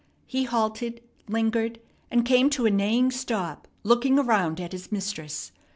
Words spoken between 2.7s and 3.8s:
neighing stop,